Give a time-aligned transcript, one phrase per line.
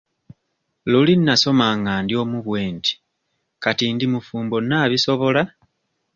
[0.91, 2.93] Luli nasoma nga ndi omu bwe nti
[3.63, 5.43] kati ndi mufumbo naabisobola?